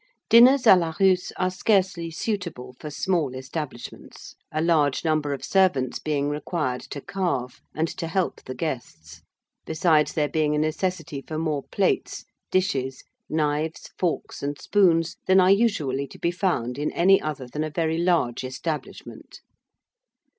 _Dinners 0.29 0.63
à 0.63 0.75
la 0.79 0.95
Russe 0.99 1.31
are 1.37 1.51
scarcely 1.51 2.09
suitable 2.09 2.75
for 2.79 2.89
small 2.89 3.35
establishments; 3.35 4.33
a 4.51 4.59
large 4.59 5.05
number 5.05 5.31
of 5.31 5.45
servants 5.45 5.99
being 5.99 6.27
required 6.27 6.81
to 6.89 7.01
carve; 7.01 7.61
and 7.75 7.87
to 7.99 8.07
help 8.07 8.43
the 8.43 8.55
guests; 8.55 9.21
besides 9.67 10.13
there 10.13 10.27
being 10.27 10.55
a 10.55 10.57
necessity 10.57 11.21
for 11.21 11.37
more 11.37 11.61
plates, 11.71 12.25
dishes, 12.49 13.03
knives, 13.29 13.91
forks, 13.99 14.41
and 14.41 14.59
spoons, 14.59 15.17
than 15.27 15.39
are 15.39 15.51
usually 15.51 16.07
to 16.07 16.17
be 16.17 16.31
found 16.31 16.79
in 16.79 16.91
any 16.93 17.21
other 17.21 17.45
than 17.47 17.63
a 17.63 17.69
very 17.69 17.99
large 17.99 18.43
establishment. 18.43 19.41